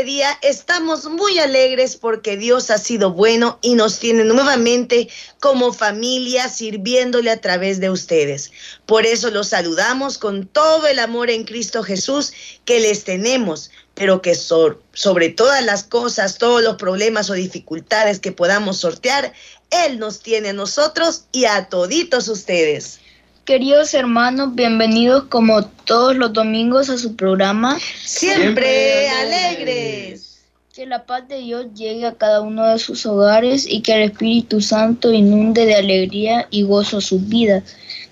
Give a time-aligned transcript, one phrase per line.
[0.00, 5.10] Este día estamos muy alegres porque Dios ha sido bueno y nos tiene nuevamente
[5.40, 8.50] como familia sirviéndole a través de ustedes.
[8.86, 12.32] Por eso los saludamos con todo el amor en Cristo Jesús
[12.64, 18.32] que les tenemos pero que sobre todas las cosas, todos los problemas o dificultades que
[18.32, 19.34] podamos sortear,
[19.68, 23.00] Él nos tiene a nosotros y a toditos ustedes.
[23.44, 30.42] Queridos hermanos, bienvenidos como todos los domingos a su programa Siempre, alegres.
[30.74, 34.10] Que la paz de Dios llegue a cada uno de sus hogares y que el
[34.10, 37.64] Espíritu Santo inunde de alegría y gozo sus vidas.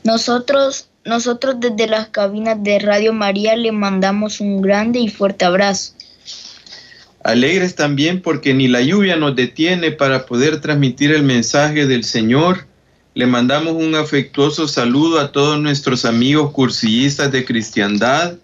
[0.02, 5.94] Nosotros nosotros desde las cabinas de Radio María le mandamos un grande y fuerte abrazo.
[7.24, 12.67] Alegres también porque ni la lluvia nos detiene para poder transmitir el mensaje del Señor.
[13.18, 18.38] Le mandamos un afectuoso saludo a todos nuestros amigos cursillistas de cristiandad,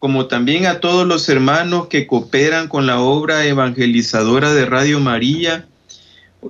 [0.00, 5.68] como también a todos los hermanos que cooperan con la obra evangelizadora de Radio María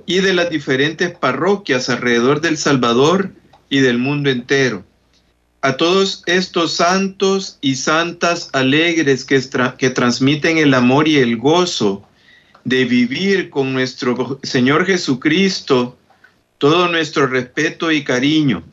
[0.07, 3.29] y de las diferentes parroquias alrededor del Salvador
[3.69, 4.83] y del mundo entero.
[5.61, 9.39] A todos estos santos y santas alegres que,
[9.77, 12.03] que transmiten el amor y el gozo
[12.63, 15.96] de vivir con nuestro Señor Jesucristo,
[16.57, 18.63] todo nuestro respeto y cariño.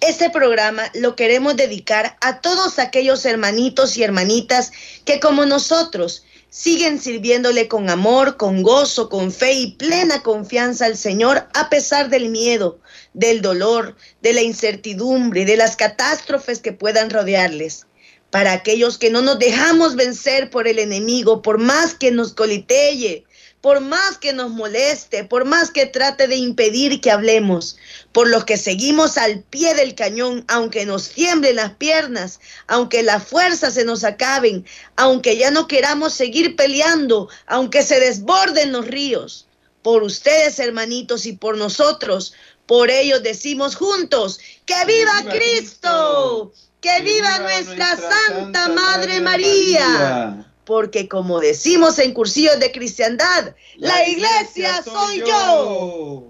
[0.00, 4.72] Este programa lo queremos dedicar a todos aquellos hermanitos y hermanitas
[5.04, 10.96] que como nosotros siguen sirviéndole con amor, con gozo, con fe y plena confianza al
[10.96, 12.78] Señor a pesar del miedo,
[13.14, 17.86] del dolor, de la incertidumbre, de las catástrofes que puedan rodearles.
[18.30, 23.24] Para aquellos que no nos dejamos vencer por el enemigo, por más que nos coliteye,
[23.62, 27.76] por más que nos moleste, por más que trate de impedir que hablemos,
[28.10, 33.22] por los que seguimos al pie del cañón, aunque nos tiemblen las piernas, aunque las
[33.22, 39.46] fuerzas se nos acaben, aunque ya no queramos seguir peleando, aunque se desborden los ríos.
[39.82, 42.34] Por ustedes, hermanitos, y por nosotros,
[42.66, 51.40] por ellos decimos juntos, que viva, Cristo, que, viva, nuestra, Santa, Madre, María porque como
[51.40, 56.28] decimos en cursillos de cristiandad, la, iglesia, soy yo.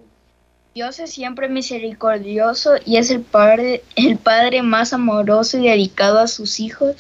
[0.74, 6.28] Dios es siempre misericordioso y es el padre, el padre más amoroso y dedicado a
[6.28, 6.96] sus hijos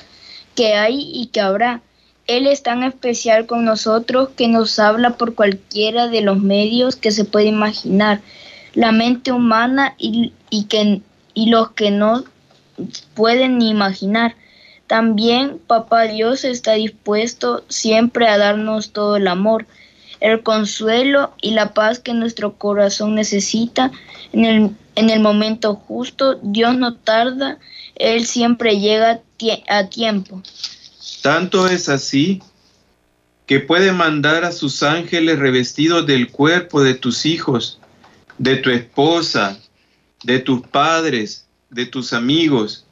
[0.54, 1.80] que hay y que habrá.
[2.26, 7.10] Él es tan especial con nosotros que nos habla por cualquiera de los medios que
[7.10, 8.20] se puede imaginar.
[8.74, 11.00] La mente humana y, y, que,
[11.34, 12.24] y los que no
[13.14, 14.36] pueden ni imaginar.
[14.92, 19.64] También Papá Dios está dispuesto siempre a darnos todo el amor,
[20.20, 23.90] el consuelo y la paz que nuestro corazón necesita
[24.34, 26.38] en el, en el momento justo.
[26.42, 27.56] Dios no tarda,
[27.94, 29.22] Él siempre llega
[29.70, 30.42] a tiempo.
[31.22, 32.42] Tanto es así
[33.46, 37.78] que puede mandar a sus ángeles revestidos del cuerpo de tus hijos,
[38.36, 39.58] de tu esposa,
[40.22, 42.84] de tus padres, de tus amigos,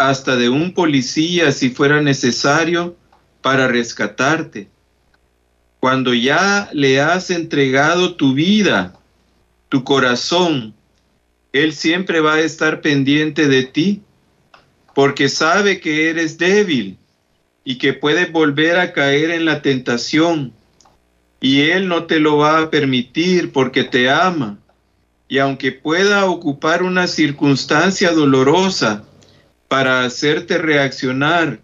[0.00, 2.96] hasta de un policía si fuera necesario
[3.42, 4.70] para rescatarte.
[5.78, 8.94] Cuando ya le has entregado tu vida,
[9.68, 10.72] tu corazón,
[11.52, 14.00] Él siempre va a estar pendiente de ti,
[14.94, 16.96] porque sabe que eres débil
[17.62, 20.54] y que puedes volver a caer en la tentación.
[21.42, 24.56] Y Él no te lo va a permitir porque te ama.
[25.28, 29.04] Y aunque pueda ocupar una circunstancia dolorosa,
[29.70, 31.60] para hacerte reaccionar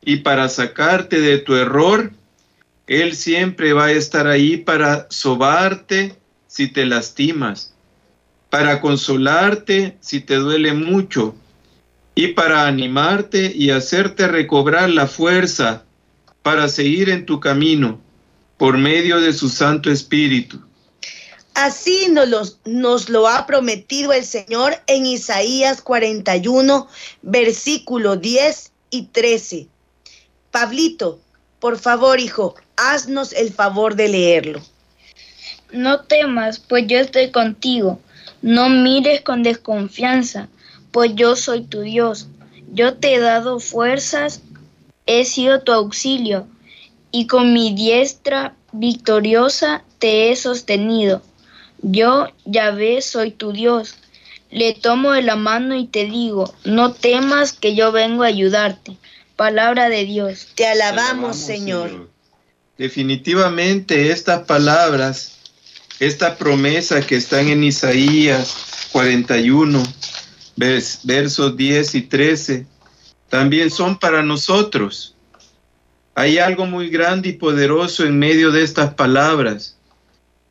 [0.00, 2.10] y para sacarte de tu error,
[2.86, 6.16] Él siempre va a estar ahí para sobarte
[6.46, 7.74] si te lastimas,
[8.48, 11.34] para consolarte si te duele mucho
[12.14, 15.84] y para animarte y hacerte recobrar la fuerza
[16.42, 18.00] para seguir en tu camino
[18.56, 20.62] por medio de su Santo Espíritu.
[21.54, 26.88] Así nos, lo ha prometido el Señor en Isaías 41,
[27.22, 29.68] versículo 10 y 13.
[30.50, 31.20] Pablito,
[31.60, 34.62] por favor, hijo, haznos el favor de leerlo.
[35.72, 38.00] No temas, pues yo estoy contigo.
[38.42, 40.48] No mires con desconfianza,
[40.90, 42.26] pues yo soy tu Dios.
[42.72, 44.42] Yo te he dado fuerzas,
[45.06, 46.48] he sido tu auxilio,
[47.12, 51.22] y con mi diestra victoriosa te he sostenido.
[51.84, 53.96] Yo, Yahvé, soy tu Dios.
[54.50, 58.96] Le tomo de la mano y te digo, no temas que yo vengo a ayudarte.
[59.36, 60.48] Palabra de Dios.
[60.54, 62.08] Te alabamos, Señor.
[62.76, 65.34] Definitivamente estas palabras
[66.00, 69.82] esta promesa que están en Isaías 41,
[70.56, 72.66] versos 10 y 13,
[73.28, 75.14] también son para nosotros.
[76.14, 79.76] Hay algo muy grande y poderoso en medio de estas palabras.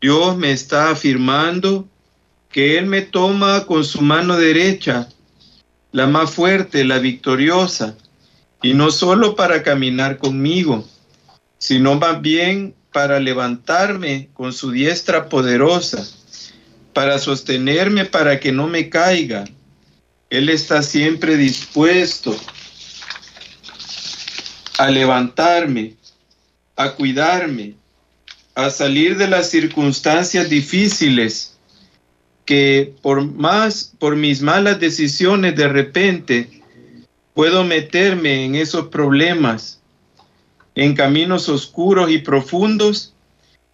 [0.04, 1.88] Dios me está afirmando
[2.52, 5.08] que Él me toma con su mano derecha,
[5.94, 7.96] la más fuerte, la victoriosa,
[8.62, 10.86] y no solo para caminar conmigo,
[11.58, 16.06] sino más bien para levantarme con su diestra poderosa,
[16.92, 19.46] para sostenerme para que no me caiga.
[20.30, 22.36] Él está siempre dispuesto
[24.78, 25.96] a levantarme,
[26.76, 27.76] a cuidarme,
[28.56, 31.58] a salir de las circunstancias difíciles
[32.46, 36.62] que por más, por mis malas decisiones de repente,
[37.34, 39.80] puedo meterme en esos problemas,
[40.76, 43.14] en caminos oscuros y profundos,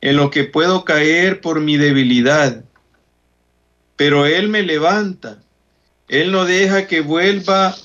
[0.01, 2.63] en lo que puedo caer por mi debilidad.
[3.95, 5.39] Pero Él me levanta,
[6.07, 7.75] Él no deja que vuelva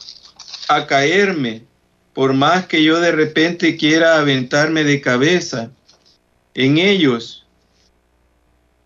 [0.68, 1.64] a caerme,
[2.12, 5.72] por más que yo de repente quiera aventarme de cabeza
[6.54, 7.46] en ellos.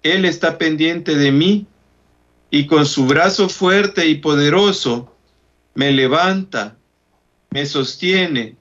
[0.03, 1.67] Él está pendiente de mí
[2.50, 5.15] y con su brazo fuerte y poderoso
[5.75, 6.76] me levanta,
[7.50, 8.56] me sostiene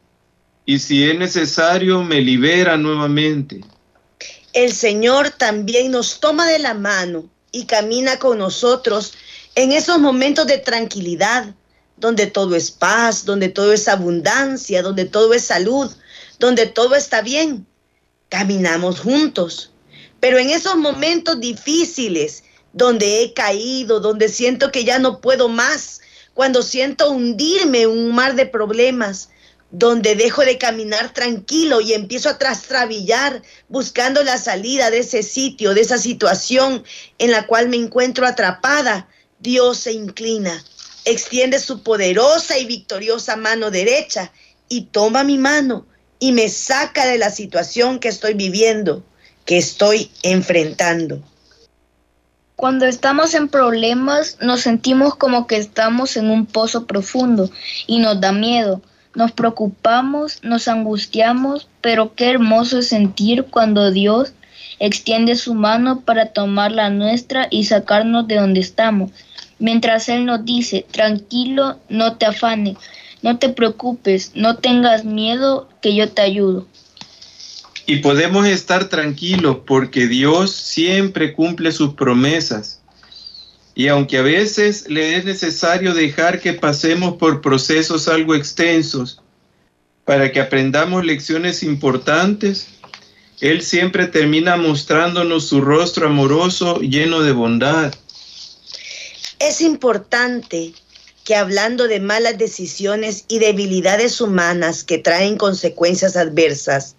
[0.66, 3.62] y si es necesario me libera nuevamente.
[4.54, 9.14] El Señor también nos toma de la mano y camina con nosotros
[9.56, 11.56] en esos momentos de tranquilidad,
[11.96, 15.90] donde todo es paz, donde todo es abundancia, donde todo es salud,
[16.40, 17.66] donde todo está bien.
[18.30, 19.72] Caminamos juntos.
[20.20, 22.44] Pero en esos momentos difíciles,
[22.74, 26.02] donde he caído, donde siento que ya no puedo más,
[26.34, 29.30] cuando siento hundirme en un mar de problemas,
[29.70, 35.74] donde dejo de caminar tranquilo y empiezo a trastrabillar buscando la salida de ese sitio,
[35.74, 36.84] de esa situación
[37.18, 39.10] en la cual me encuentro atrapada,
[39.40, 40.64] Dios se inclina
[41.08, 44.32] extiende su poderosa y victoriosa mano derecha
[44.68, 45.86] y toma mi mano
[46.20, 49.04] y me saca de la situación que estoy viviendo,
[49.46, 51.22] que estoy enfrentando.
[52.56, 57.50] Cuando estamos en problemas nos sentimos como que estamos en un pozo profundo
[57.86, 58.82] y nos da miedo.
[59.14, 64.34] Nos preocupamos, nos angustiamos, pero qué hermoso es sentir cuando Dios
[64.80, 69.12] extiende su mano para tomar la nuestra y sacarnos de donde estamos
[69.60, 72.78] mientras Él nos dice, tranquilo, no te afanes,
[73.22, 76.68] no te preocupes, no tengas miedo, que yo te ayudo.
[77.86, 82.82] Y podemos estar tranquilos porque Dios siempre cumple sus promesas.
[83.76, 89.22] Y aunque a veces le es necesario dejar que pasemos por procesos algo extensos
[90.04, 92.68] para que aprendamos lecciones importantes,
[93.40, 97.94] Él siempre termina mostrándonos su rostro amoroso lleno de bondad
[99.40, 100.74] es importante
[101.28, 106.96] que hablando de malas decisiones y debilidades humanas que traen consecuencias adversas,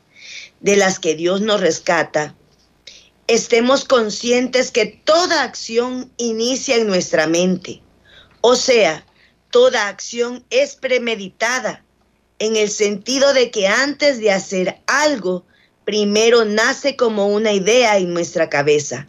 [0.61, 2.35] de las que Dios nos rescata,
[3.27, 7.81] estemos conscientes que toda acción inicia en nuestra mente.
[8.43, 9.07] O sea,
[9.51, 11.83] toda acción es premeditada,
[12.39, 15.47] en el sentido de que antes de hacer algo,
[15.87, 19.09] primero nace como una idea en nuestra cabeza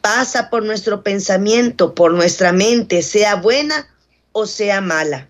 [0.00, 3.88] pasa por nuestro pensamiento, por nuestra mente, sea buena
[4.32, 5.28] o sea mala.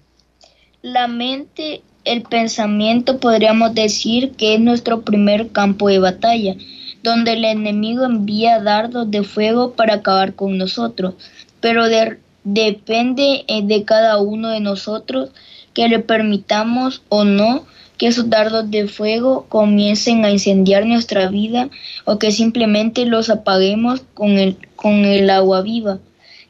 [0.82, 6.56] La mente, el pensamiento podríamos decir que es nuestro primer campo de batalla,
[7.02, 11.14] donde el enemigo envía dardos de fuego para acabar con nosotros,
[11.60, 11.84] pero
[12.44, 15.30] depende eh, de cada uno de nosotros
[15.74, 17.66] que le permitamos o no
[18.00, 21.68] que esos dardos de fuego comiencen a incendiar nuestra vida
[22.06, 25.98] o que simplemente los apaguemos con el, con el agua viva,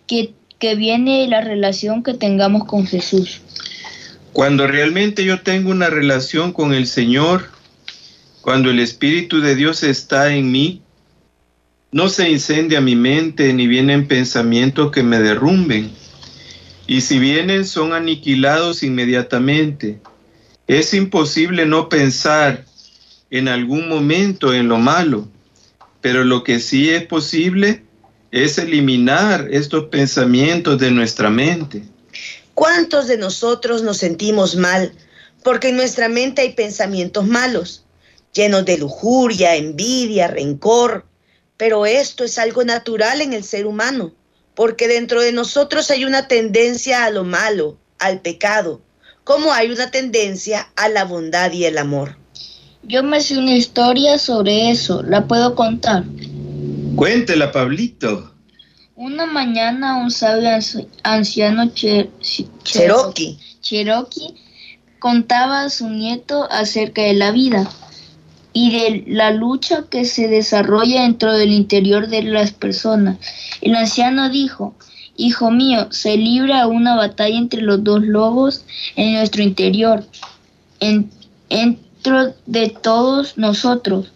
[0.07, 3.41] que, que viene la relación que tengamos con Jesús.
[4.33, 7.49] Cuando realmente yo tengo una relación con el Señor,
[8.43, 10.83] cuando el Espíritu de Dios está en mí,
[11.91, 15.91] no se incendia mi mente ni vienen pensamientos que me derrumben.
[16.87, 20.01] Y si vienen son aniquilados inmediatamente.
[20.69, 22.65] Es imposible no pensar
[23.31, 25.27] en algún momento en lo malo,
[26.01, 27.83] pero lo que sí es posible
[28.31, 31.83] es eliminar estos pensamientos de nuestra mente.
[32.55, 34.93] ¿Cuántos de nosotros nos sentimos mal
[35.43, 37.85] porque en nuestra mente hay pensamientos malos,
[38.33, 41.07] llenos de lujuria, envidia, rencor?
[41.57, 44.13] Pero esto es algo natural en el ser humano,
[44.55, 48.81] porque dentro de nosotros hay una tendencia a lo malo, al pecado
[49.31, 52.17] como hay una tendencia a la bondad y el amor.
[52.83, 56.03] Yo me sé una historia sobre eso, ¿la puedo contar?
[56.97, 58.33] Cuéntela, Pablito.
[58.97, 60.51] Una mañana un sabio
[61.03, 63.39] anciano Cherokee.
[63.61, 64.35] Cherokee
[64.99, 67.71] contaba a su nieto acerca de la vida
[68.53, 73.19] y de la lucha que se desarrolla dentro del interior de las personas.
[73.61, 74.75] El anciano dijo,
[75.17, 78.65] Hijo mío, se libra una batalla entre los dos lobos
[78.97, 80.05] en nuestro interior,
[81.49, 84.13] dentro de todos nosotros.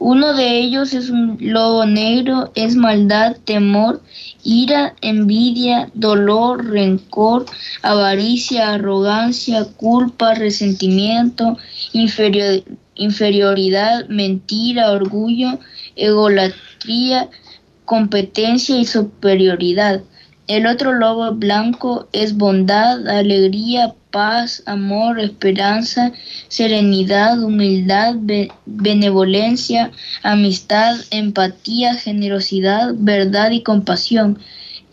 [0.00, 4.00] Uno de ellos es un lobo negro, es maldad, temor,
[4.44, 7.46] ira, envidia, dolor, rencor,
[7.82, 11.58] avaricia, arrogancia, culpa, resentimiento,
[12.94, 15.58] inferioridad, mentira, orgullo,
[15.96, 17.28] egolatría,
[17.84, 20.02] competencia y superioridad.
[20.48, 26.12] El otro lobo blanco es bondad, alegría, paz, amor, esperanza,
[26.48, 28.14] serenidad, humildad,
[28.64, 29.90] benevolencia,
[30.22, 34.38] amistad, empatía, generosidad, verdad y compasión.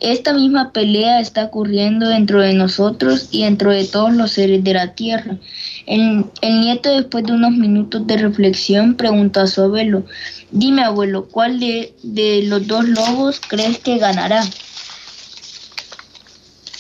[0.02, 4.74] Esta misma pelea está ocurriendo dentro de nosotros y dentro de todos los seres de
[4.74, 5.38] la tierra.
[5.86, 10.04] El, nieto, después de unos minutos de reflexión, preguntó a su abuelo,
[10.52, 14.44] dime abuelo, ¿cuál de, de los dos lobos crees que ganará?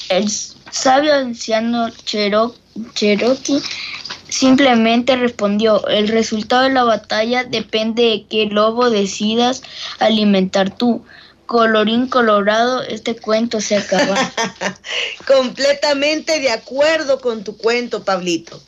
[0.10, 3.62] El sabio anciano Cherokee
[4.30, 9.64] simplemente respondió, el resultado de la batalla depende de qué lobo decidas
[10.00, 11.06] alimentar tú.
[11.46, 14.16] Colorín colorado, este cuento se acaba.
[15.28, 18.60] Completamente de acuerdo con tu cuento, Pablito.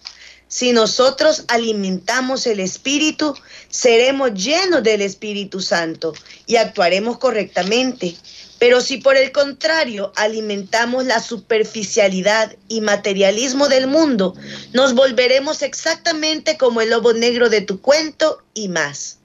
[0.47, 3.35] Si nosotros alimentamos el Espíritu,
[3.69, 6.13] seremos llenos del Espíritu Santo
[6.45, 8.15] y actuaremos correctamente.
[8.59, 14.35] Pero si por el contrario alimentamos la superficialidad y materialismo del mundo,
[14.73, 19.19] nos volveremos exactamente como el lobo negro de tu cuento y más.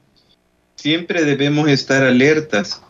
[0.76, 2.80] Siempre debemos estar alertas,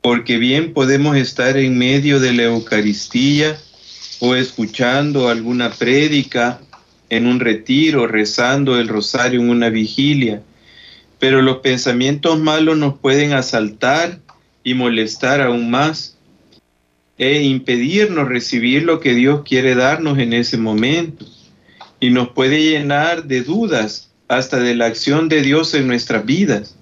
[0.00, 3.58] porque bien podemos estar en medio de la Eucaristía
[4.20, 6.60] o escuchando alguna prédica
[7.10, 10.42] en un retiro, rezando el rosario en una vigilia,
[11.18, 14.20] pero los pensamientos malos nos pueden asaltar
[14.64, 16.16] y molestar aún más
[17.18, 21.24] e impedirnos recibir lo que Dios quiere darnos en ese momento.
[21.98, 26.76] Y nos puede llenar de dudas hasta de la acción de Dios en nuestras vidas.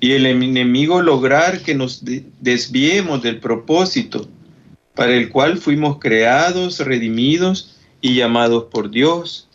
[0.00, 2.02] Y el enemigo lograr que nos
[2.40, 4.28] desviemos del propósito
[4.94, 7.73] para el cual fuimos creados, redimidos
[8.04, 9.48] y llamados por Dios.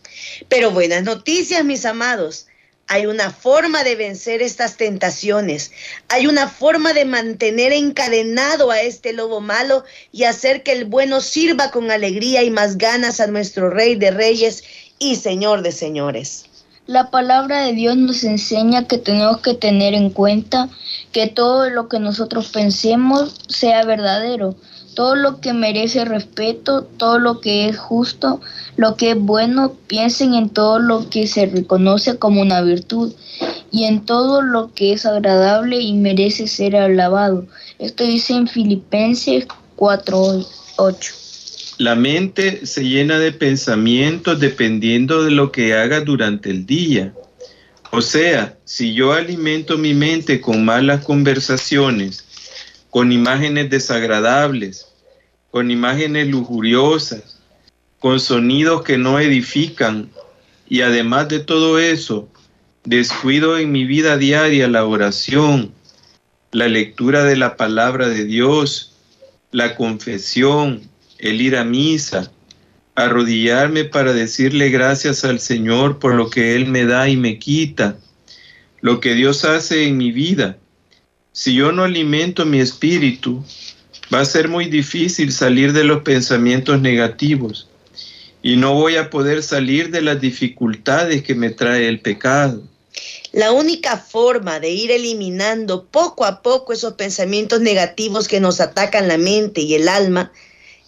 [0.48, 2.48] Pero buenas noticias, mis amados.
[2.88, 5.70] Hay una forma de vencer estas tentaciones.
[6.08, 11.20] Hay una forma de mantener encadenado a este lobo malo y hacer que el bueno
[11.20, 14.64] sirva con alegría y más ganas a nuestro Rey de Reyes
[14.98, 16.46] y Señor de Señores.
[16.88, 20.68] La palabra de Dios nos enseña que tenemos que tener en cuenta
[21.12, 24.56] que todo lo que nosotros pensemos sea verdadero,
[25.00, 28.38] todo lo que merece respeto, todo lo que es justo,
[28.76, 33.10] lo que es bueno, piensen en todo lo que se reconoce como una virtud
[33.72, 37.46] y en todo lo que es agradable y merece ser alabado.
[37.78, 41.14] Esto dice en Filipenses 4:8.
[41.78, 47.14] La mente se llena de pensamientos dependiendo de lo que haga durante el día.
[47.90, 52.22] O sea, si yo alimento mi mente con malas conversaciones,
[52.90, 54.89] con imágenes desagradables,
[55.50, 57.40] con imágenes lujuriosas,
[57.98, 60.10] con sonidos que no edifican
[60.68, 62.28] y además de todo eso,
[62.84, 65.72] descuido en mi vida diaria la oración,
[66.52, 68.96] la lectura de la palabra de Dios,
[69.50, 70.82] la confesión,
[71.18, 72.30] el ir a misa,
[72.94, 77.98] arrodillarme para decirle gracias al Señor por lo que Él me da y me quita,
[78.80, 80.56] lo que Dios hace en mi vida.
[81.32, 83.44] Si yo no alimento mi espíritu,
[84.12, 87.68] va a ser muy difícil salir de los pensamientos negativos
[88.42, 92.62] y no voy a poder salir de las dificultades que me trae el pecado.
[93.32, 99.06] La única forma de ir eliminando poco a poco esos pensamientos negativos que nos atacan
[99.06, 100.32] la mente y el alma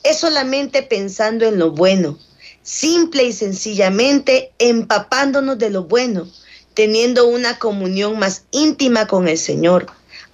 [0.03, 2.19] es solamente pensando en lo bueno,
[2.63, 6.29] simple y sencillamente empapándonos de lo bueno,
[6.75, 9.87] teniendo una comunión más íntima con el Señor,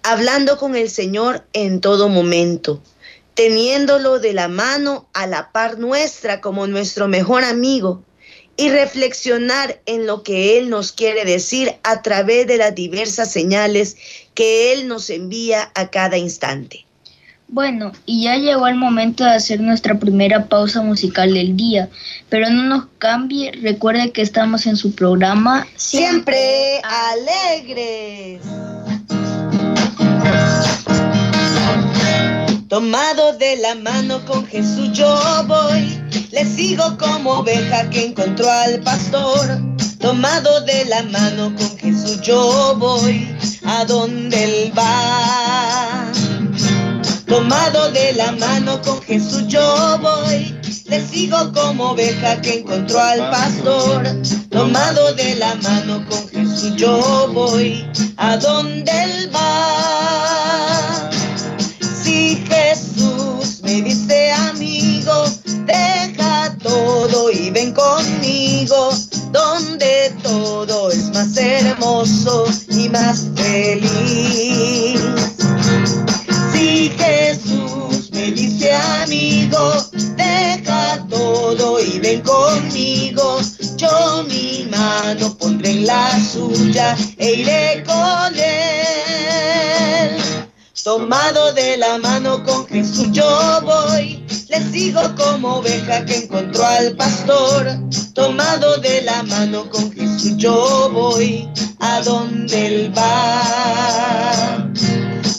[0.09, 2.83] hablando con el Señor en todo momento,
[3.35, 8.03] teniéndolo de la mano a la par nuestra como nuestro mejor amigo
[8.57, 13.99] y reflexionar en lo que Él nos quiere decir a través de las diversas señales
[14.33, 16.87] que Él nos envía a cada instante.
[17.47, 21.91] Bueno, y ya llegó el momento de hacer nuestra primera pausa musical del día,
[22.31, 28.41] pero no nos cambie, recuerde que estamos en su programa Siempre, alegres.
[32.69, 35.99] Tomado de la mano con Jesús yo voy,
[36.31, 39.59] le sigo como oveja que encontró al pastor.
[39.99, 43.27] Tomado de la mano con Jesús yo voy,
[43.65, 46.13] a donde él va.
[47.27, 50.55] Tomado de la mano con Jesús yo voy,
[50.89, 54.05] le sigo como oveja que encontró al pastor.
[54.51, 60.68] Tomado de la mano con Jesús yo voy, a donde él va.
[62.29, 65.25] Si Jesús me dice amigo,
[65.65, 68.91] deja todo y ven conmigo,
[69.33, 75.01] donde todo es más hermoso y más feliz.
[76.53, 79.87] Si Jesús me dice amigo,
[80.19, 83.41] deja todo y ven conmigo.
[83.79, 87.83] Yo mi mano pondré en la suya e iré
[91.09, 96.95] Tomado de la mano con Jesús yo voy, le sigo como oveja que encontró al
[96.97, 97.67] pastor.
[98.13, 101.49] Tomado de la mano con Jesús yo voy,
[101.81, 104.71] a donde él va.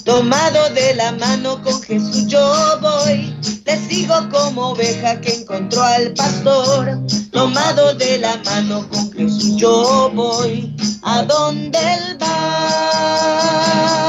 [0.06, 3.32] Tomado de la mano con Jesús yo voy,
[3.64, 6.98] le sigo como oveja que encontró al pastor.
[7.32, 14.09] Tomado de la mano con Jesús yo voy, a donde él va.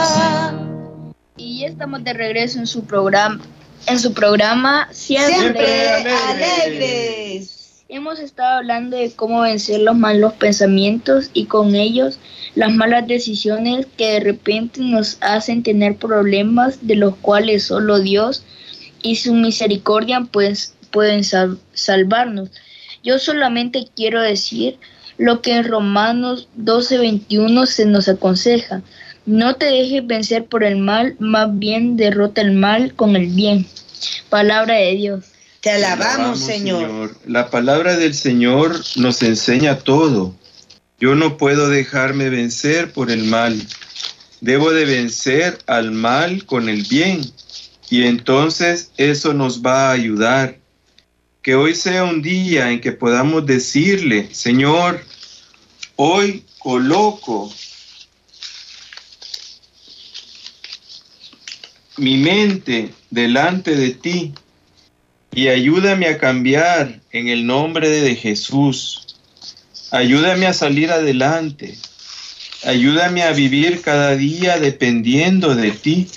[1.80, 3.40] Estamos de regreso en su programa,
[3.86, 6.20] en su programa Siempre, Siempre alegres.
[6.28, 7.84] alegres.
[7.88, 12.18] Hemos estado hablando de cómo vencer los malos pensamientos y con ellos
[12.54, 18.44] las malas decisiones que de repente nos hacen tener problemas de los cuales solo Dios
[19.00, 22.50] y su misericordia pues, pueden sal- salvarnos.
[23.02, 24.76] Yo solamente quiero decir
[25.16, 28.82] lo que en Romanos 12:21 se nos aconseja.
[29.26, 33.66] No te dejes vencer por el mal, más bien derrota el mal con el bien.
[34.28, 35.24] Palabra de Dios.
[35.60, 37.14] Te alabamos, Señor.
[37.26, 40.34] La palabra del Señor nos enseña todo.
[40.98, 43.60] Yo no puedo dejarme vencer por el mal.
[44.40, 47.20] Debo de vencer al mal con el bien.
[47.90, 50.56] Y entonces eso nos va a ayudar.
[51.42, 55.02] Que hoy sea un día en que podamos decirle, Señor,
[55.96, 57.52] hoy coloco
[62.00, 64.32] mi mente delante de ti
[65.32, 69.16] y ayúdame a cambiar en el nombre de Jesús.
[69.90, 71.76] Ayúdame a salir adelante.
[72.64, 76.08] Ayúdame a vivir cada día dependiendo de ti.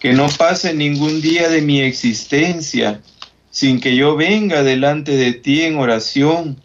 [0.00, 3.00] Que no pase ningún día de mi existencia
[3.50, 6.60] sin que yo venga delante de ti en oración.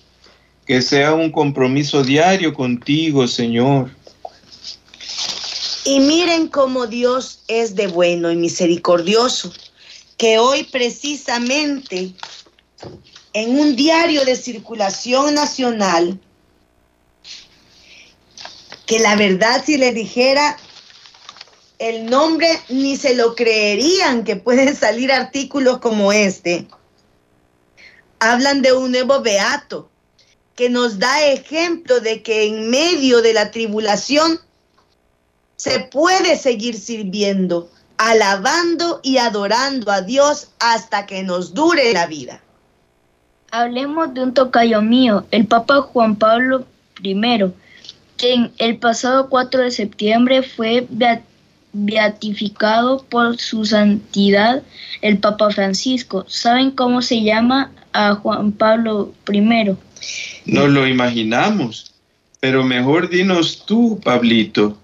[0.65, 3.91] Que sea un compromiso diario contigo, Señor.
[5.87, 9.53] Y miren cómo Dios es de bueno y misericordioso,
[10.17, 12.11] que hoy precisamente
[13.33, 16.19] en un diario de circulación nacional,
[18.87, 20.57] que la verdad si le dijera
[21.77, 26.67] el nombre ni se lo creerían que pueden salir artículos como este.
[28.17, 29.87] Hablan de un nuevo beato
[30.55, 34.39] que nos da ejemplo de que en medio de la tribulación
[35.55, 42.41] se puede seguir sirviendo, alabando y adorando a Dios hasta que nos dure la vida.
[43.51, 46.65] Hablemos de un tocayo mío, el Papa Juan Pablo
[47.01, 47.15] I,
[48.17, 51.21] quien el pasado 4 de septiembre fue bea-
[51.71, 54.63] beatificado por su santidad
[55.01, 56.25] el Papa Francisco.
[56.27, 59.41] ¿Saben cómo se llama a Juan Pablo I?
[60.45, 61.93] Nos lo imaginamos,
[62.41, 64.77] pero mejor dinos tú, Pablito.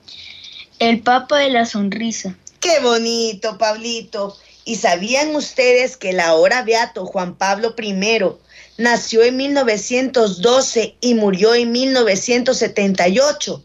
[0.82, 2.36] El Papa de la Sonrisa.
[2.60, 4.36] Qué bonito, Pablito.
[4.66, 7.94] ¿Y sabían ustedes que el ahora beato Juan Pablo I
[8.80, 13.64] nació en 1912 y murió en 1978?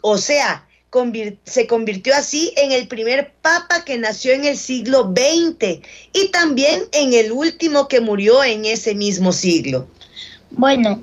[0.00, 5.12] O sea, convir- se convirtió así en el primer papa que nació en el siglo
[5.14, 5.80] XX
[6.14, 9.86] y también en el último que murió en ese mismo siglo.
[10.50, 11.02] Bueno,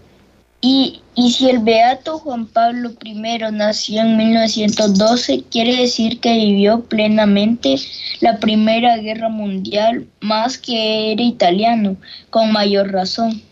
[0.65, 3.13] y, si el Beato Juan Pablo I
[3.51, 7.75] nació en 1912, quiere decir que vivió plenamente
[8.19, 11.97] la Primera Guerra Mundial, más que era italiano,
[12.32, 13.43] con mayor razón.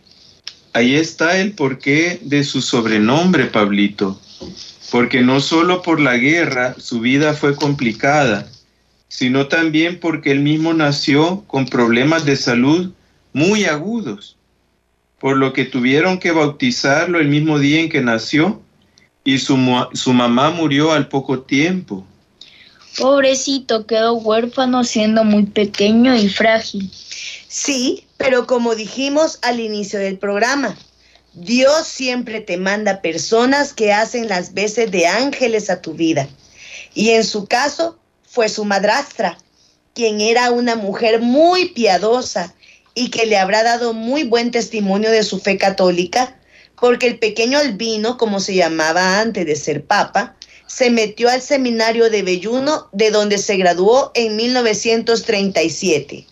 [0.74, 4.20] Ahí está el porqué de su sobrenombre, Pablito.
[4.92, 8.48] Porque no solo por la guerra su vida fue complicada,
[9.08, 12.92] sino también porque él mismo nació con problemas de salud
[13.34, 14.36] muy agudos,
[15.24, 18.62] por lo que tuvieron que bautizarlo el mismo día en que nació
[19.24, 22.06] y su, mu- su mamá murió al poco tiempo.
[22.98, 26.92] Pobrecito, quedó huérfano siendo muy pequeño y frágil.
[27.48, 30.76] Sí, pero como dijimos al inicio del programa,
[31.34, 36.28] Dios siempre te manda personas que hacen las veces de ángeles a tu vida.
[36.94, 39.38] Y en su caso fue su madrastra,
[39.94, 42.54] quien era una mujer muy piadosa
[42.96, 46.38] y que le habrá dado muy buen testimonio de su fe católica,
[46.80, 50.36] porque el pequeño Albino, como se llamaba antes de ser papa,
[50.68, 56.26] se metió al seminario de Belluno, de donde se graduó en 1937.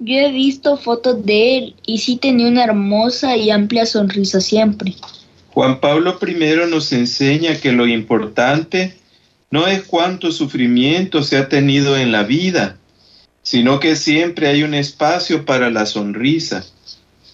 [0.00, 4.94] Yo he visto fotos de él y sí tenía una hermosa y amplia sonrisa siempre.
[5.52, 8.94] Juan Pablo I nos enseña que lo importante
[9.50, 12.76] no es cuánto sufrimiento se ha tenido en la vida,
[13.44, 16.66] sino que siempre hay un espacio para la sonrisa.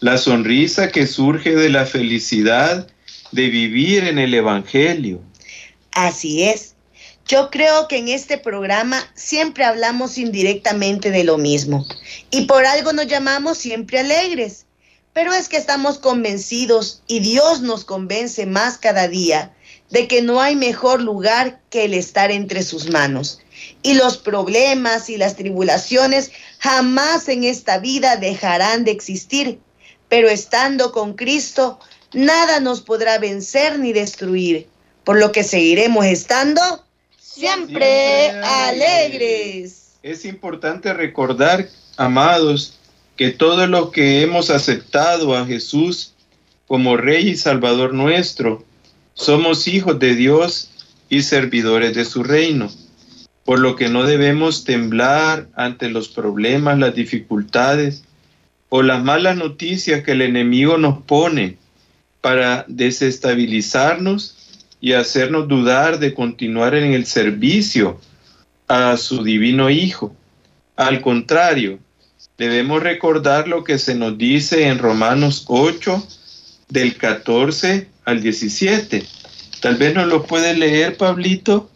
[0.01, 2.87] La sonrisa que surge de la felicidad
[3.33, 5.23] de vivir en el Evangelio.
[5.92, 6.75] Así es.
[7.27, 11.87] Yo creo que en este programa siempre hablamos indirectamente de lo mismo
[12.31, 14.66] y por algo nos llamamos siempre alegres.
[15.12, 19.53] Pero es que estamos convencidos y Dios nos convence más cada día
[19.90, 23.40] de que no hay mejor lugar que el estar entre sus manos.
[23.83, 29.59] Y los problemas y las tribulaciones jamás en esta vida dejarán de existir.
[30.09, 31.79] Pero estando con Cristo,
[32.12, 34.66] nada nos podrá vencer ni destruir,
[35.05, 36.61] por lo que seguiremos estando
[37.18, 39.92] siempre alegres.
[40.03, 42.79] Es importante recordar, amados,
[43.16, 46.14] que todos los que hemos aceptado a Jesús
[46.66, 48.64] como Rey y Salvador nuestro,
[49.14, 50.70] somos hijos de Dios
[51.09, 52.70] y servidores de su reino,
[53.50, 58.04] por lo que no debemos temblar ante los problemas, las dificultades
[58.68, 61.56] o las malas noticias que el enemigo nos pone
[62.20, 64.36] para desestabilizarnos
[64.80, 68.00] y hacernos dudar de continuar en el servicio
[68.68, 70.14] a su divino Hijo.
[70.76, 71.80] Al contrario,
[72.38, 76.06] debemos recordar lo que se nos dice en Romanos 8,
[76.68, 79.04] del 14 al 17.
[79.60, 81.68] Tal vez nos lo puede leer, Pablito.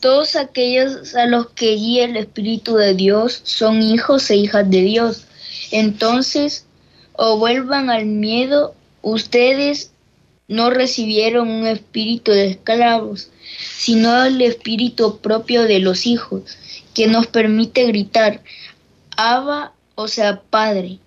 [0.00, 4.82] Todos aquellos a los que guía el Espíritu de Dios son hijos e hijas de
[4.82, 5.24] Dios.
[5.70, 6.66] Entonces,
[7.14, 9.90] o vuelvan al miedo, ustedes
[10.46, 13.30] no recibieron un espíritu de esclavos,
[13.76, 16.56] sino el espíritu propio de los hijos,
[16.94, 18.40] que nos permite gritar,
[19.16, 20.98] Abba, o sea, Padre.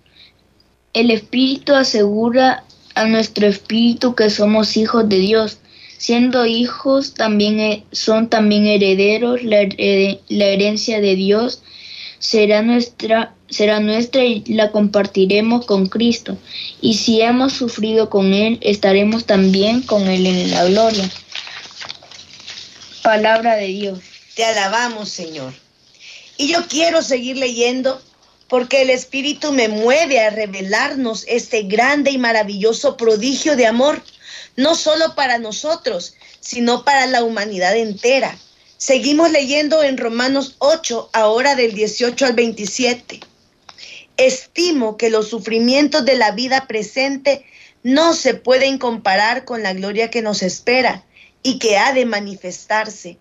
[0.92, 5.58] El espíritu asegura a nuestro espíritu que somos hijos de Dios.
[6.02, 9.58] Siendo hijos, también son también herederos, la,
[10.28, 11.62] la herencia de Dios
[12.18, 16.36] será nuestra, será nuestra y la compartiremos con Cristo.
[16.80, 21.08] Y si hemos sufrido con Él, estaremos también con Él en la gloria.
[23.04, 24.00] Palabra de Dios.
[24.34, 25.54] Te alabamos, Señor.
[26.36, 28.02] Y yo quiero seguir leyendo
[28.48, 34.02] porque el Espíritu me mueve a revelarnos este grande y maravilloso prodigio de amor,
[34.56, 38.36] no solo para nosotros, sino para la humanidad entera.
[38.76, 43.20] Seguimos leyendo en Romanos 8, ahora del 18 al 27.
[44.16, 47.44] Estimo que los sufrimientos de la vida presente
[47.82, 51.04] no se pueden comparar con la gloria que nos espera
[51.42, 53.18] y que ha de manifestarse.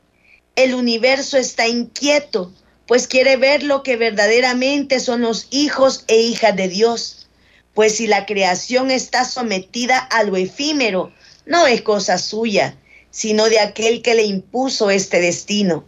[0.55, 2.51] El universo está inquieto,
[2.87, 7.27] pues quiere ver lo que verdaderamente son los hijos e hijas de Dios.
[7.73, 11.13] Pues si la creación está sometida a lo efímero,
[11.45, 12.75] no es cosa suya,
[13.09, 15.83] sino de aquel que le impuso este destino.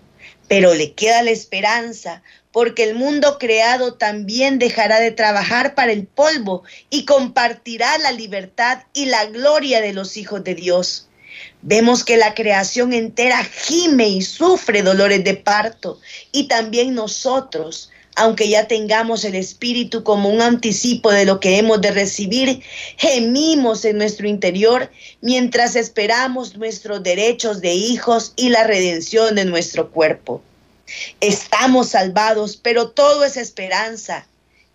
[0.47, 6.05] Pero le queda la esperanza, porque el mundo creado también dejará de trabajar para el
[6.05, 11.07] polvo y compartirá la libertad y la gloria de los hijos de Dios.
[11.61, 15.99] Vemos que la creación entera gime y sufre dolores de parto,
[16.31, 21.81] y también nosotros, aunque ya tengamos el Espíritu como un anticipo de lo que hemos
[21.81, 22.61] de recibir,
[22.97, 29.89] gemimos en nuestro interior mientras esperamos nuestros derechos de hijos y la redención de nuestro
[29.89, 30.41] cuerpo.
[31.21, 34.27] Estamos salvados, pero todo es esperanza.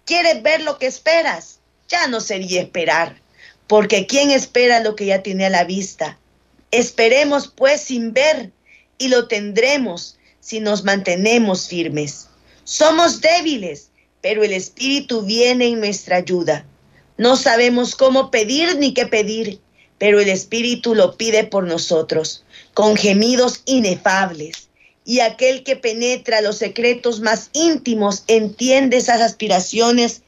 [0.05, 1.59] ¿Quieres ver lo que esperas?
[1.88, 3.20] Ya no sería esperar,
[3.66, 6.18] porque ¿quién espera lo que ya tiene a la vista?
[6.70, 8.51] Esperemos pues sin ver
[8.98, 12.28] y lo tendremos si nos mantenemos firmes.
[12.69, 13.89] Somos débiles,
[14.21, 16.67] pero el Espíritu viene en nuestra ayuda.
[17.17, 19.59] No sabemos cómo pedir ni qué pedir,
[19.97, 24.69] pero el Espíritu lo pide por nosotros, con gemidos inefables.
[25.07, 30.21] Y aquel que penetra los secretos más íntimos entiende esas aspiraciones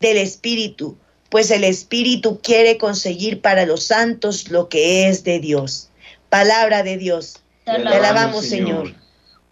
[0.00, 0.98] del Espíritu,
[1.30, 5.88] pues el Espíritu quiere conseguir para los santos lo que es de Dios.
[6.28, 7.36] Palabra de Dios.
[7.64, 8.94] Te alabamos, Señor.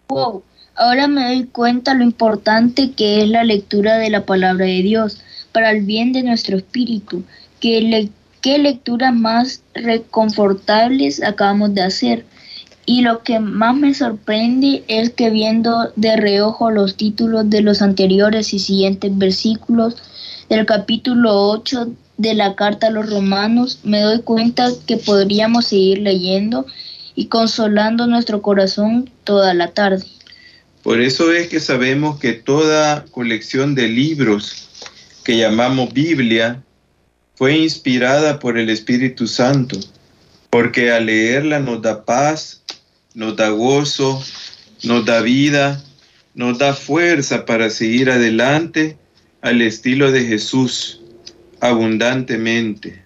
[0.09, 0.43] Wow.
[0.75, 5.21] Ahora me doy cuenta lo importante que es la lectura de la palabra de Dios
[5.51, 7.23] para el bien de nuestro espíritu.
[7.59, 8.09] ¿Qué,
[8.41, 12.25] qué lecturas más reconfortables acabamos de hacer?
[12.85, 17.81] Y lo que más me sorprende es que viendo de reojo los títulos de los
[17.81, 19.95] anteriores y siguientes versículos
[20.49, 25.99] del capítulo 8 de la carta a los romanos, me doy cuenta que podríamos seguir
[25.99, 26.65] leyendo
[27.15, 30.05] y consolando nuestro corazón toda la tarde.
[30.83, 34.67] Por eso es que sabemos que toda colección de libros
[35.23, 36.61] que llamamos Biblia
[37.35, 39.79] fue inspirada por el Espíritu Santo,
[40.49, 42.63] porque al leerla nos da paz,
[43.13, 44.21] nos da gozo,
[44.83, 45.81] nos da vida,
[46.35, 48.97] nos da fuerza para seguir adelante
[49.41, 50.99] al estilo de Jesús,
[51.61, 53.01] abundantemente.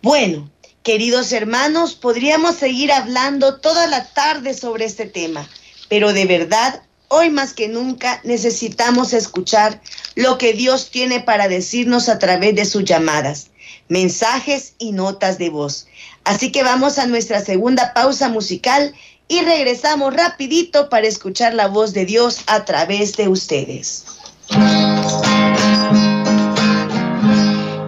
[0.00, 0.50] Bueno,
[0.82, 5.46] queridos hermanos, podríamos seguir hablando toda la tarde sobre este tema
[5.90, 9.82] pero de verdad, hoy más que nunca necesitamos escuchar
[10.14, 13.48] lo que Dios tiene para decirnos a través de sus llamadas,
[13.88, 15.88] mensajes y notas de voz.
[16.22, 18.94] Así que vamos a nuestra segunda pausa musical
[19.26, 24.04] y regresamos rapidito para escuchar la voz de Dios a través de ustedes.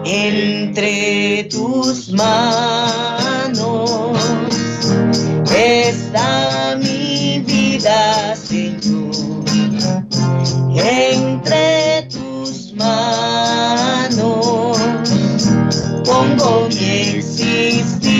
[0.05, 3.63] Entre tus manos
[5.55, 6.92] está mi
[7.83, 9.43] Señor,
[10.73, 14.77] entre tus manos
[16.05, 18.12] pongo mi existir.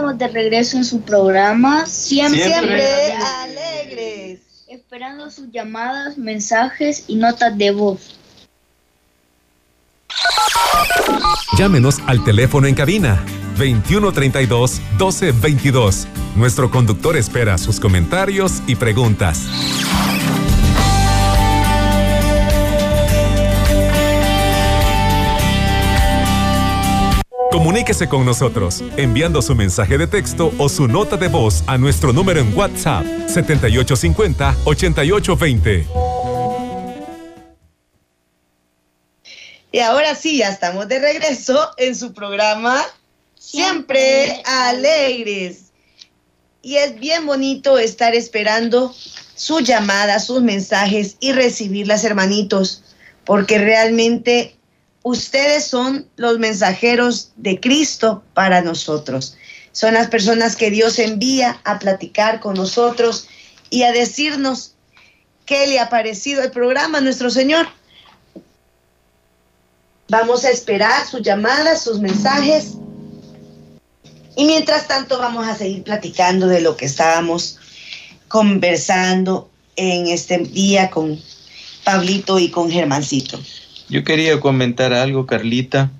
[0.00, 4.40] Estamos de regreso en su programa, siempre, Siempre alegres.
[4.66, 8.18] esperando sus llamadas, mensajes y notas de voz.
[11.58, 13.22] Llámenos al teléfono en cabina
[13.58, 16.06] 2132 1222.
[16.34, 19.79] Nuestro conductor espera sus comentarios y preguntas.
[27.50, 32.12] Comuníquese con nosotros enviando su mensaje de texto o su nota de voz a nuestro
[32.12, 35.84] número en WhatsApp 7850-8820.
[39.72, 42.80] Y ahora sí, ya estamos de regreso en su programa
[43.36, 45.72] Siempre Alegres.
[46.62, 48.94] Y es bien bonito estar esperando
[49.34, 52.84] su llamada, sus mensajes y recibirlas, hermanitos,
[53.24, 54.54] porque realmente
[55.02, 59.36] ustedes son los mensajeros de Cristo para nosotros.
[59.72, 63.28] Son las personas que Dios envía a platicar con nosotros
[63.70, 64.74] y a decirnos
[65.46, 67.68] qué le ha parecido el programa nuestro Señor.
[70.08, 72.72] Vamos a esperar sus llamadas, sus mensajes.
[74.36, 77.58] Y mientras tanto vamos a seguir platicando de lo que estábamos
[78.26, 81.20] conversando en este día con
[81.84, 83.38] Pablito y con Germancito.
[83.90, 85.90] Yo quería comentar algo, Carlita.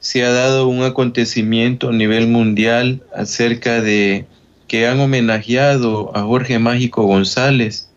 [0.00, 4.24] Se ha dado un acontecimiento a nivel mundial acerca de
[4.66, 7.90] que han homenajeado a Jorge Mágico González.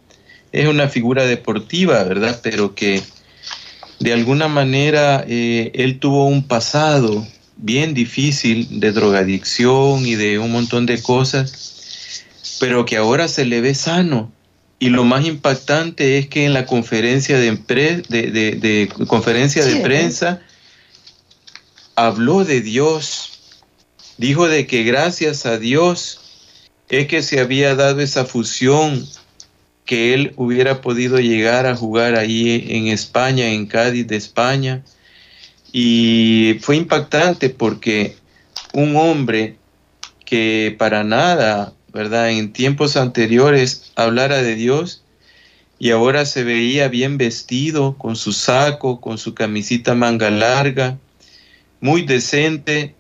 [0.52, 2.42] Es una figura deportiva, ¿verdad?
[2.44, 3.02] Pero que
[4.02, 7.26] de alguna manera eh, él tuvo un pasado
[7.56, 12.26] bien difícil de drogadicción y de un montón de cosas,
[12.60, 14.35] pero que ahora se le ve sano.
[14.80, 19.64] Y lo más impactante es que en la conferencia de, empre- de, de- de- conferencia
[19.64, 20.42] Sí, de prensa
[21.96, 23.40] habló de Dios,
[24.18, 26.20] dijo de que gracias a Dios
[26.90, 29.08] es que se había dado esa fusión,
[29.86, 34.84] que él hubiera podido llegar a jugar ahí en España, en Cádiz de España.
[35.72, 38.16] Y fue impactante porque
[38.74, 39.58] un hombre
[40.26, 42.30] que para nada, ¿verdad?
[42.30, 45.02] En tiempos anteriores hablara de Dios
[45.80, 50.98] y ahora se veía bien vestido, con su saco, con su camisita manga larga,
[51.80, 52.96] muy decente,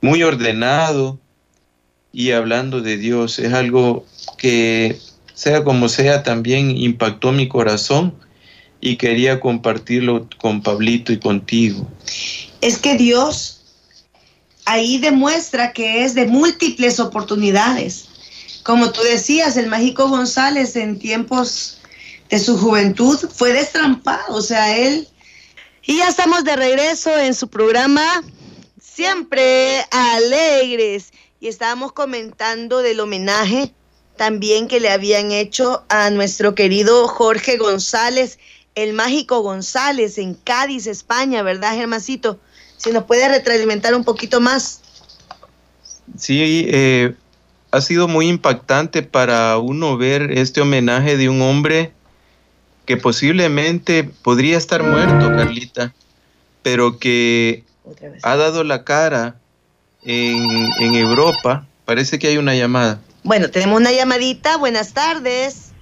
[0.00, 1.18] muy ordenado
[2.12, 3.40] y hablando de Dios.
[3.40, 4.96] Es algo que,
[5.34, 8.14] sea como sea, también impactó mi corazón
[8.80, 11.88] y quería compartirlo con Pablito y contigo.
[12.60, 13.62] Es que Dios
[14.64, 18.07] ahí demuestra que es de múltiples oportunidades.
[18.68, 21.78] Como tú decías, el mágico González en tiempos
[22.28, 25.08] de su juventud fue destrampado, o sea, él...
[25.86, 28.22] Y ya estamos de regreso en su programa
[28.78, 31.14] Siempre Alegres.
[31.40, 33.72] Y estábamos comentando del homenaje
[34.18, 38.38] también que le habían hecho a nuestro querido Jorge González,
[38.74, 42.38] el mágico González, en Cádiz, España, ¿verdad, Germancito?
[42.76, 44.82] Si nos puede retroalimentar un poquito más.
[46.18, 47.14] Sí, eh,
[47.70, 51.92] ha sido muy impactante para uno ver este homenaje de un hombre
[52.86, 55.92] que posiblemente podría estar muerto, Carlita,
[56.62, 57.64] pero que
[58.22, 59.36] ha dado la cara
[60.02, 61.66] en, en Europa.
[61.84, 63.00] Parece que hay una llamada.
[63.24, 64.56] Bueno, tenemos una llamadita.
[64.56, 65.72] Buenas tardes.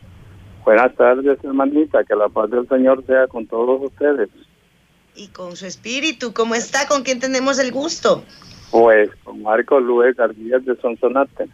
[0.64, 2.02] Buenas tardes, hermanita.
[2.02, 4.28] Que la paz del Señor sea con todos ustedes.
[5.14, 6.32] Y con su espíritu.
[6.32, 6.88] ¿Cómo está?
[6.88, 8.24] ¿Con quién tenemos el gusto?
[8.72, 11.48] Pues con Marco Luis García de Sonsonate.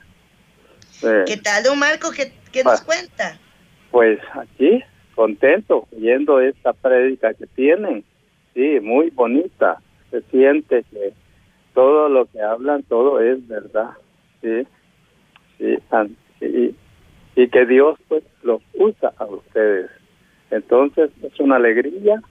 [1.03, 2.11] Eh, ¿Qué tal, don Marco?
[2.11, 3.39] ¿Qué, qué nos cuenta?
[3.91, 4.83] Pues aquí,
[5.15, 8.05] contento, viendo esta prédica que tienen.
[8.55, 9.81] Sí, muy bonita.
[10.11, 11.13] Se siente que
[11.75, 13.91] todo lo que hablan, todo es verdad.
[14.41, 14.67] Sí,
[15.59, 15.79] sí,
[16.41, 16.75] y,
[17.35, 19.91] y que Dios pues los usa a ustedes.
[20.51, 22.23] Entonces es una alegría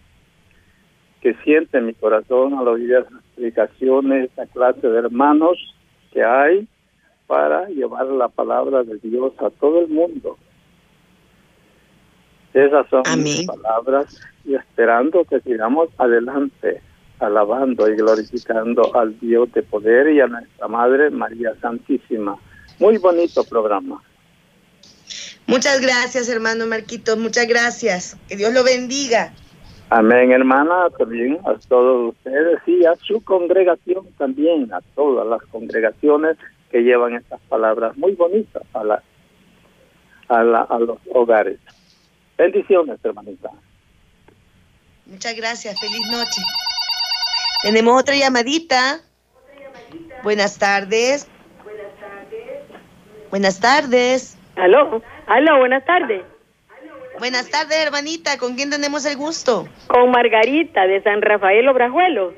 [1.22, 5.58] que siente mi corazón al oír las explicaciones, esta clase de hermanos
[6.12, 6.68] que hay
[7.32, 10.38] para llevar la palabra de Dios a todo el mundo.
[12.54, 16.82] Esas son mis palabras y esperando que sigamos adelante,
[17.20, 22.38] alabando y glorificando al Dios de poder y a nuestra Madre María Santísima.
[22.80, 24.04] Muy bonito programa.
[25.48, 28.18] Muchas gracias, hermano Marquitos, muchas gracias.
[28.28, 29.32] Que Dios lo bendiga.
[29.90, 36.38] Amén, hermana, también a todos ustedes y a su congregación también, a todas las congregaciones
[36.72, 39.04] que llevan estas palabras muy bonitas a, la,
[40.30, 41.60] a, la, a los hogares.
[42.38, 43.50] Bendiciones, hermanita.
[45.06, 46.42] Muchas gracias, feliz noche.
[47.64, 49.02] Tenemos otra llamadita.
[50.24, 51.28] Buenas tardes.
[51.64, 53.30] Buenas tardes.
[53.30, 54.38] Buenas tardes.
[54.56, 56.24] Aló, aló, buenas tardes.
[57.20, 58.38] Buenas tardes, hermanita.
[58.38, 59.68] ¿Con quién tenemos el gusto?
[59.88, 62.34] Con Margarita de San Rafael Obrajuelo.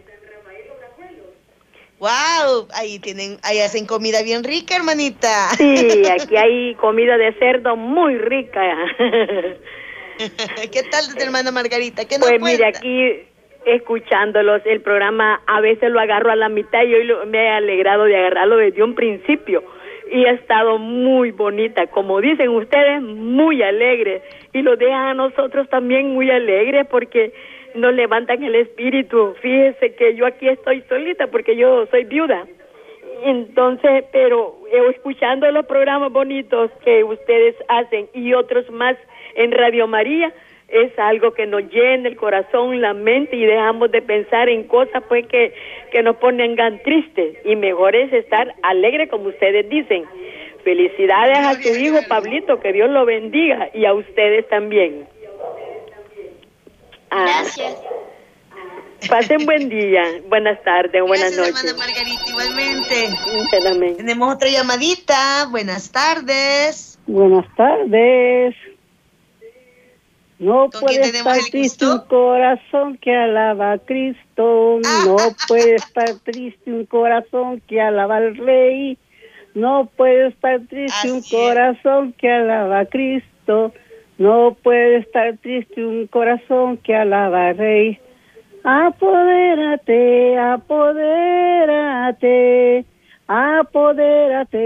[2.04, 5.52] Wow, ahí tienen, ahí hacen comida bien rica, hermanita.
[5.56, 8.60] Sí, aquí hay comida de cerdo muy rica.
[10.18, 12.04] ¿Qué tal, hermana Margarita?
[12.04, 13.24] ¿Qué nos pues mire, aquí
[13.66, 18.04] escuchándolos, el programa a veces lo agarro a la mitad y hoy me he alegrado
[18.04, 19.64] de agarrarlo desde un principio
[20.12, 25.70] y ha estado muy bonita, como dicen ustedes, muy alegre y lo dejan a nosotros
[25.70, 27.32] también muy alegres porque
[27.76, 29.36] nos levantan el espíritu.
[29.42, 32.46] Fíjese que yo aquí estoy solita porque yo soy viuda.
[33.24, 34.56] Entonces, pero
[34.90, 38.98] escuchando los programas bonitos que ustedes hacen y otros más
[39.36, 40.34] en Radio María,
[40.68, 45.04] es algo que nos llena el corazón, la mente y dejamos de pensar en cosas
[45.08, 45.54] pues que,
[45.92, 50.04] que nos pongan tristes y mejor es estar alegre como ustedes dicen.
[50.64, 55.06] Felicidades a tu hijo Pablito, que Dios lo bendiga y a ustedes también.
[57.16, 57.78] Ah, Gracias.
[59.08, 61.64] Pasen buen día, buenas tardes, buenas Gracias, noches.
[61.64, 63.98] Hermana Margarita, igualmente.
[63.98, 65.48] Tenemos otra llamadita.
[65.52, 66.98] Buenas tardes.
[67.06, 68.56] Buenas tardes.
[70.40, 74.80] No puede estar triste un corazón que alaba a Cristo.
[74.84, 75.04] Ah.
[75.06, 78.98] No puede estar triste un corazón que alaba al Rey.
[79.54, 81.30] No puede estar triste un es.
[81.30, 83.72] corazón que alaba a Cristo.
[84.24, 88.00] No puede estar triste un corazón que alaba al Rey.
[88.64, 90.86] Apodérate, apodérate,
[93.28, 94.58] apodérate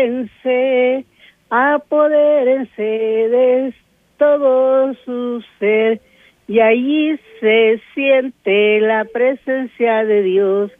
[1.50, 3.74] apodérense de
[4.20, 6.00] todo su ser
[6.48, 10.72] y allí se siente la presencia de Dios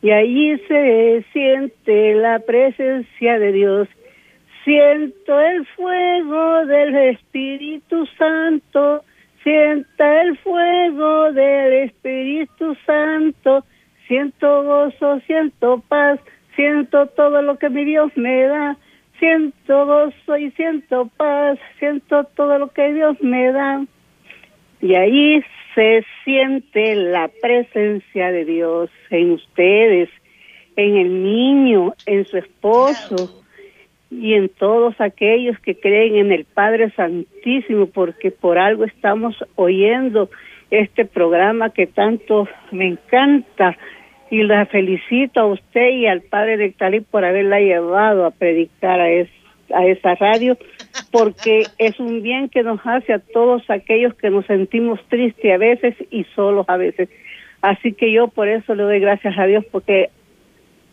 [0.00, 3.88] y allí se siente la presencia de Dios.
[4.64, 9.02] Siento el fuego del Espíritu Santo,
[9.42, 13.64] sienta el fuego del Espíritu Santo,
[14.06, 16.20] siento gozo, siento paz,
[16.54, 18.76] siento todo lo que mi Dios me da,
[19.18, 23.84] siento gozo y siento paz, siento todo lo que Dios me da.
[24.80, 25.42] Y ahí
[25.78, 30.08] se siente la presencia de Dios en ustedes,
[30.74, 33.44] en el niño, en su esposo
[34.10, 40.28] y en todos aquellos que creen en el Padre Santísimo, porque por algo estamos oyendo
[40.72, 43.76] este programa que tanto me encanta.
[44.32, 49.08] Y la felicito a usted y al Padre Nectalí por haberla llevado a predicar a,
[49.74, 50.56] a esa radio
[51.10, 55.58] porque es un bien que nos hace a todos aquellos que nos sentimos tristes a
[55.58, 57.08] veces y solos a veces.
[57.60, 60.10] Así que yo por eso le doy gracias a Dios porque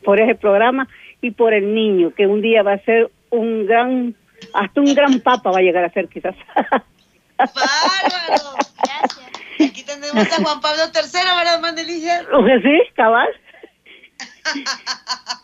[0.03, 0.87] por ese programa
[1.21, 4.15] y por el niño que un día va a ser un gran
[4.53, 6.35] hasta un gran papa va a llegar a ser quizás.
[7.37, 8.55] Bárbaro.
[8.83, 9.69] Gracias.
[9.69, 12.21] Aquí tenemos a Juan Pablo III, ¿verdad, Mandeligia?
[12.61, 13.29] Sí, cabal.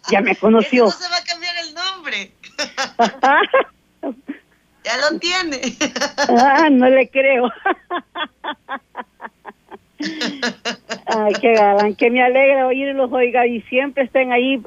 [0.10, 0.86] ya me conoció.
[0.86, 2.32] no se va a cambiar el nombre.
[4.84, 5.62] Ya lo tiene.
[6.28, 7.52] Ah, no le creo.
[11.06, 14.60] Ay, qué galán, que me alegra oírlos, oiga, y siempre estén ahí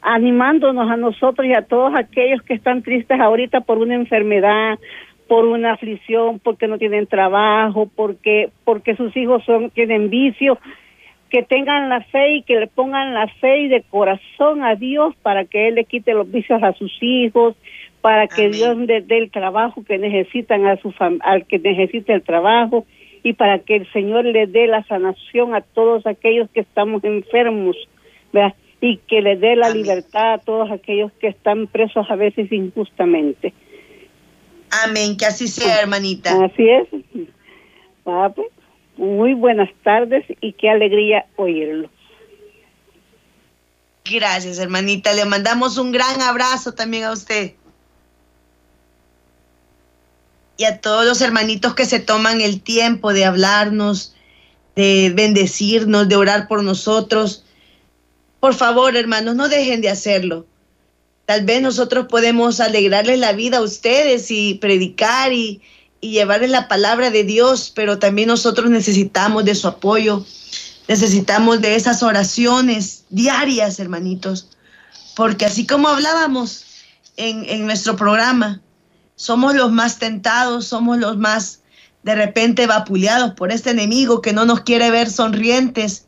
[0.00, 4.78] animándonos a nosotros y a todos aquellos que están tristes ahorita por una enfermedad,
[5.28, 10.58] por una aflicción, porque no tienen trabajo, porque porque sus hijos son tienen vicio,
[11.30, 15.14] que tengan la fe y que le pongan la fe y de corazón a Dios
[15.22, 17.54] para que él le quite los vicios a sus hijos,
[18.00, 22.22] para que Dios les dé el trabajo que necesitan a su al que necesita el
[22.22, 22.86] trabajo
[23.22, 27.76] y para que el Señor le dé la sanación a todos aquellos que estamos enfermos,
[28.32, 28.54] ¿verdad?
[28.80, 33.52] y que le dé la libertad a todos aquellos que están presos a veces injustamente.
[34.84, 36.44] Amén, que así sea, hermanita.
[36.44, 36.88] Así es.
[38.04, 38.48] Ah, pues,
[38.96, 41.90] muy buenas tardes y qué alegría oírlo.
[44.04, 45.12] Gracias, hermanita.
[45.12, 47.54] Le mandamos un gran abrazo también a usted.
[50.56, 54.14] y a todos los hermanitos que se toman el tiempo de hablarnos,
[54.74, 57.44] de bendecirnos, de orar por nosotros.
[58.40, 60.46] Por favor, hermanos, no dejen de hacerlo.
[61.26, 65.60] Tal vez nosotros podemos alegrarles la vida a ustedes y predicar y,
[66.06, 70.24] y la palabra de Dios, pero también nosotros necesitamos de su apoyo,
[70.88, 74.48] necesitamos de esas oraciones diarias, hermanitos,
[75.14, 76.64] porque así como hablábamos
[77.16, 78.60] en, en nuestro programa,
[79.16, 81.60] somos los más tentados, somos los más
[82.02, 86.04] de repente vapuleados por este enemigo que no nos quiere ver sonrientes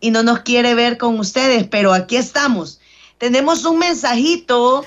[0.00, 2.80] y no nos quiere ver con ustedes, pero aquí estamos.
[3.18, 4.84] Tenemos un mensajito.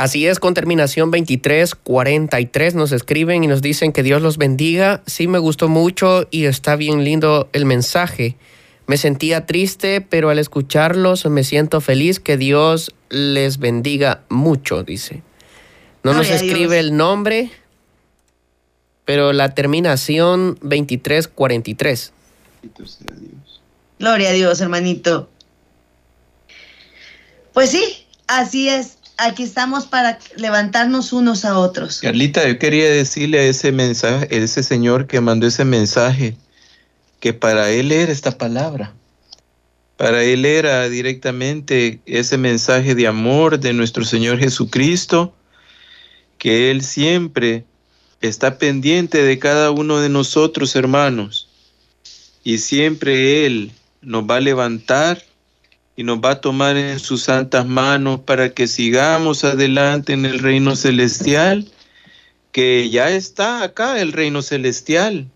[0.00, 5.02] Así es, con terminación 2343 nos escriben y nos dicen que Dios los bendiga.
[5.04, 8.34] Sí me gustó mucho y está bien lindo el mensaje.
[8.86, 12.18] Me sentía triste, pero al escucharlos me siento feliz.
[12.18, 15.22] Que Dios les bendiga mucho, dice.
[16.02, 17.50] No nos escribe el nombre,
[19.04, 22.12] pero la terminación 2343.
[23.98, 25.28] Gloria a Dios, hermanito.
[27.52, 28.96] Pues sí, así es.
[29.22, 32.00] Aquí estamos para levantarnos unos a otros.
[32.00, 36.36] Carlita, yo quería decirle a ese mensaje, a ese señor que mandó ese mensaje,
[37.20, 38.94] que para él era esta palabra.
[39.98, 45.34] Para él era directamente ese mensaje de amor de nuestro Señor Jesucristo
[46.40, 47.64] que Él siempre
[48.22, 51.48] está pendiente de cada uno de nosotros, hermanos,
[52.42, 55.22] y siempre Él nos va a levantar
[56.00, 60.38] y nos va a tomar en sus santas manos para que sigamos adelante en el
[60.38, 61.70] reino celestial,
[62.52, 65.26] que ya está acá el reino celestial.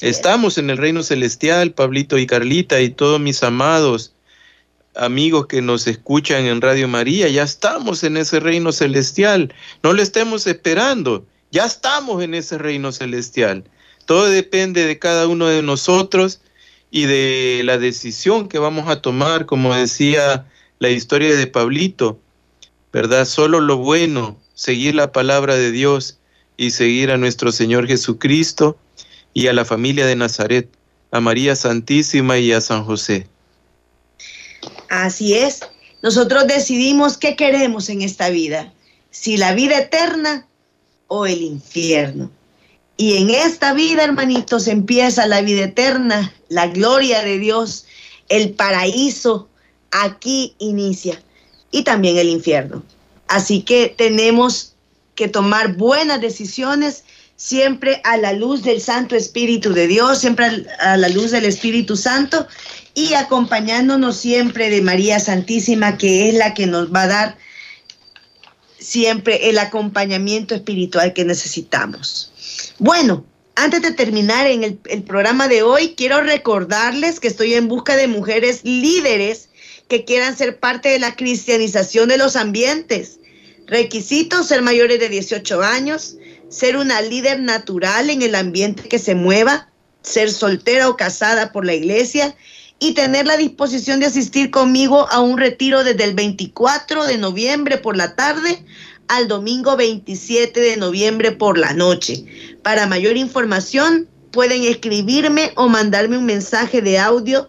[0.00, 4.12] Estamos en el reino celestial, Pablito y Carlita y todos mis amados
[4.96, 9.54] amigos que nos escuchan en Radio María, ya estamos en ese reino celestial.
[9.84, 13.62] No le estemos esperando, ya estamos en ese reino celestial.
[14.04, 16.40] Todo depende de cada uno de nosotros
[16.96, 20.46] y de la decisión que vamos a tomar, como decía
[20.78, 22.18] la historia de Pablito,
[22.90, 23.26] ¿verdad?
[23.26, 26.16] Solo lo bueno, seguir la palabra de Dios
[26.56, 28.78] y seguir a nuestro Señor Jesucristo
[29.34, 30.70] y a la familia de Nazaret,
[31.10, 33.26] a María Santísima y a San José.
[34.88, 35.60] Así es.
[36.00, 38.72] Nosotros decidimos qué queremos en esta vida.
[39.10, 40.46] Si la vida eterna
[41.08, 42.30] o el infierno.
[42.96, 47.86] Y en esta vida, hermanitos, empieza la vida eterna, la gloria de Dios,
[48.28, 49.48] el paraíso,
[49.90, 51.22] aquí inicia.
[51.70, 52.82] Y también el infierno.
[53.28, 54.74] Así que tenemos
[55.14, 57.04] que tomar buenas decisiones
[57.36, 61.96] siempre a la luz del Santo Espíritu de Dios, siempre a la luz del Espíritu
[61.96, 62.46] Santo
[62.94, 67.38] y acompañándonos siempre de María Santísima, que es la que nos va a dar
[68.86, 72.32] siempre el acompañamiento espiritual que necesitamos.
[72.78, 73.24] Bueno,
[73.56, 77.96] antes de terminar en el, el, programa de hoy, quiero recordarles que estoy en busca
[77.96, 79.48] de mujeres líderes
[79.88, 83.18] que quieran ser parte de la cristianización de los ambientes.
[83.66, 86.16] Requisitos, ser mayores de 18 años,
[86.48, 89.68] ser una líder natural en el ambiente que se mueva,
[90.02, 92.36] ser soltera o casada por la iglesia
[92.78, 97.76] y tener la disposición de asistir conmigo a un retiro desde el 24 de noviembre
[97.78, 98.64] por la tarde
[99.08, 102.24] al domingo 27 de noviembre por la noche.
[102.62, 107.48] Para mayor información pueden escribirme o mandarme un mensaje de audio